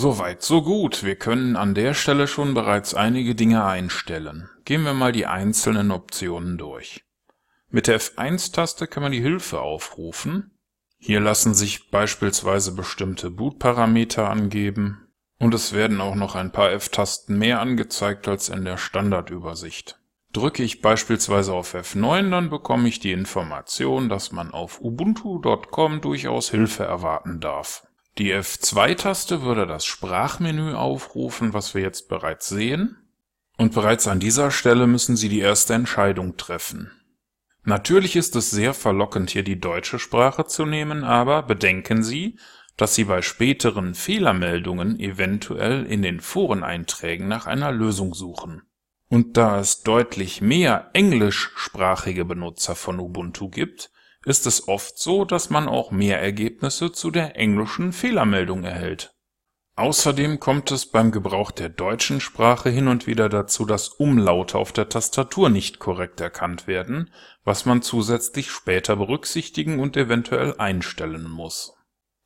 Soweit, 0.00 0.42
so 0.42 0.62
gut. 0.62 1.02
Wir 1.02 1.16
können 1.16 1.56
an 1.56 1.74
der 1.74 1.92
Stelle 1.92 2.28
schon 2.28 2.54
bereits 2.54 2.94
einige 2.94 3.34
Dinge 3.34 3.64
einstellen. 3.64 4.48
Gehen 4.64 4.84
wir 4.84 4.94
mal 4.94 5.10
die 5.10 5.26
einzelnen 5.26 5.90
Optionen 5.90 6.56
durch. 6.56 7.04
Mit 7.68 7.88
der 7.88 8.00
F1-Taste 8.00 8.86
kann 8.86 9.02
man 9.02 9.10
die 9.10 9.20
Hilfe 9.20 9.60
aufrufen. 9.60 10.52
Hier 10.98 11.18
lassen 11.18 11.52
sich 11.52 11.90
beispielsweise 11.90 12.76
bestimmte 12.76 13.32
Bootparameter 13.32 14.30
angeben 14.30 15.08
und 15.40 15.52
es 15.52 15.72
werden 15.72 16.00
auch 16.00 16.14
noch 16.14 16.36
ein 16.36 16.52
paar 16.52 16.70
F-Tasten 16.70 17.36
mehr 17.36 17.58
angezeigt 17.58 18.28
als 18.28 18.50
in 18.50 18.64
der 18.64 18.76
Standardübersicht. 18.76 19.98
Drücke 20.32 20.62
ich 20.62 20.80
beispielsweise 20.80 21.52
auf 21.52 21.74
F9, 21.74 22.30
dann 22.30 22.50
bekomme 22.50 22.86
ich 22.86 23.00
die 23.00 23.10
Information, 23.10 24.08
dass 24.08 24.30
man 24.30 24.52
auf 24.52 24.80
ubuntu.com 24.80 26.00
durchaus 26.00 26.50
Hilfe 26.50 26.84
erwarten 26.84 27.40
darf. 27.40 27.87
Die 28.18 28.34
F2-Taste 28.34 29.42
würde 29.42 29.64
das 29.64 29.86
Sprachmenü 29.86 30.74
aufrufen, 30.74 31.54
was 31.54 31.74
wir 31.74 31.82
jetzt 31.82 32.08
bereits 32.08 32.48
sehen. 32.48 32.96
Und 33.56 33.74
bereits 33.74 34.08
an 34.08 34.18
dieser 34.18 34.50
Stelle 34.50 34.88
müssen 34.88 35.16
Sie 35.16 35.28
die 35.28 35.38
erste 35.38 35.74
Entscheidung 35.74 36.36
treffen. 36.36 36.90
Natürlich 37.62 38.16
ist 38.16 38.34
es 38.34 38.50
sehr 38.50 38.74
verlockend, 38.74 39.30
hier 39.30 39.44
die 39.44 39.60
deutsche 39.60 40.00
Sprache 40.00 40.46
zu 40.46 40.66
nehmen, 40.66 41.04
aber 41.04 41.42
bedenken 41.42 42.02
Sie, 42.02 42.38
dass 42.76 42.96
Sie 42.96 43.04
bei 43.04 43.22
späteren 43.22 43.94
Fehlermeldungen 43.94 44.98
eventuell 44.98 45.84
in 45.84 46.02
den 46.02 46.20
Foreneinträgen 46.20 47.28
nach 47.28 47.46
einer 47.46 47.70
Lösung 47.70 48.14
suchen. 48.14 48.62
Und 49.08 49.36
da 49.36 49.60
es 49.60 49.82
deutlich 49.82 50.40
mehr 50.40 50.90
englischsprachige 50.92 52.24
Benutzer 52.24 52.74
von 52.74 52.98
Ubuntu 52.98 53.48
gibt, 53.48 53.90
ist 54.24 54.46
es 54.46 54.68
oft 54.68 54.98
so, 54.98 55.24
dass 55.24 55.50
man 55.50 55.68
auch 55.68 55.90
mehr 55.90 56.20
Ergebnisse 56.20 56.92
zu 56.92 57.10
der 57.10 57.36
englischen 57.36 57.92
Fehlermeldung 57.92 58.64
erhält. 58.64 59.14
Außerdem 59.78 60.40
kommt 60.40 60.72
es 60.72 60.86
beim 60.86 61.12
Gebrauch 61.12 61.52
der 61.52 61.68
deutschen 61.68 62.20
Sprache 62.20 62.68
hin 62.68 62.88
und 62.88 63.06
wieder 63.06 63.28
dazu, 63.28 63.64
dass 63.64 63.88
Umlaute 63.88 64.58
auf 64.58 64.72
der 64.72 64.88
Tastatur 64.88 65.50
nicht 65.50 65.78
korrekt 65.78 66.20
erkannt 66.20 66.66
werden, 66.66 67.10
was 67.44 67.64
man 67.64 67.80
zusätzlich 67.80 68.50
später 68.50 68.96
berücksichtigen 68.96 69.78
und 69.78 69.96
eventuell 69.96 70.56
einstellen 70.58 71.30
muss. 71.30 71.74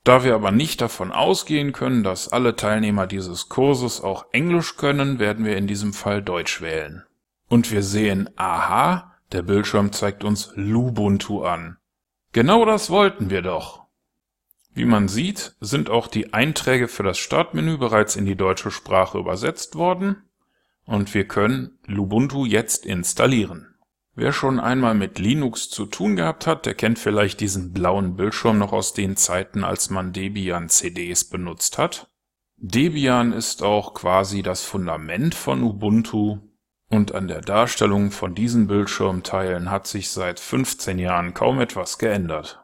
Da 0.03 0.23
wir 0.23 0.33
aber 0.33 0.49
nicht 0.49 0.81
davon 0.81 1.11
ausgehen 1.11 1.73
können, 1.73 2.03
dass 2.03 2.27
alle 2.27 2.55
Teilnehmer 2.55 3.05
dieses 3.05 3.49
Kurses 3.49 4.01
auch 4.01 4.25
Englisch 4.31 4.75
können, 4.75 5.19
werden 5.19 5.45
wir 5.45 5.55
in 5.55 5.67
diesem 5.67 5.93
Fall 5.93 6.23
Deutsch 6.23 6.59
wählen. 6.59 7.03
Und 7.47 7.71
wir 7.71 7.83
sehen, 7.83 8.31
aha, 8.35 9.13
der 9.31 9.43
Bildschirm 9.43 9.91
zeigt 9.91 10.23
uns 10.23 10.51
Lubuntu 10.55 11.43
an. 11.43 11.77
Genau 12.33 12.65
das 12.65 12.89
wollten 12.89 13.29
wir 13.29 13.43
doch. 13.43 13.83
Wie 14.73 14.85
man 14.85 15.07
sieht, 15.07 15.55
sind 15.59 15.91
auch 15.91 16.07
die 16.07 16.33
Einträge 16.33 16.87
für 16.87 17.03
das 17.03 17.19
Startmenü 17.19 17.77
bereits 17.77 18.15
in 18.15 18.25
die 18.25 18.35
deutsche 18.35 18.71
Sprache 18.71 19.19
übersetzt 19.19 19.75
worden 19.75 20.23
und 20.83 21.13
wir 21.13 21.27
können 21.27 21.77
Lubuntu 21.85 22.45
jetzt 22.45 22.87
installieren. 22.87 23.75
Wer 24.15 24.33
schon 24.33 24.59
einmal 24.59 24.95
mit 24.95 25.19
Linux 25.19 25.69
zu 25.69 25.85
tun 25.85 26.15
gehabt 26.15 26.47
hat, 26.47 26.65
der 26.65 26.73
kennt 26.73 26.97
vielleicht 26.97 27.39
diesen 27.39 27.71
blauen 27.71 28.15
Bildschirm 28.15 28.57
noch 28.57 28.73
aus 28.73 28.93
den 28.93 29.15
Zeiten, 29.15 29.63
als 29.63 29.91
man 29.91 30.11
Debian 30.11 30.69
CDs 30.69 31.25
benutzt 31.25 31.77
hat. 31.77 32.11
Debian 32.57 33.31
ist 33.31 33.61
auch 33.61 33.93
quasi 33.93 34.41
das 34.41 34.63
Fundament 34.63 35.35
von 35.35 35.61
Ubuntu 35.61 36.39
und 36.93 37.15
an 37.15 37.27
der 37.27 37.41
Darstellung 37.41 38.11
von 38.11 38.35
diesen 38.35 38.67
Bildschirmteilen 38.67 39.71
hat 39.71 39.87
sich 39.87 40.11
seit 40.11 40.39
15 40.39 40.99
Jahren 40.99 41.33
kaum 41.33 41.59
etwas 41.59 41.97
geändert 41.97 42.62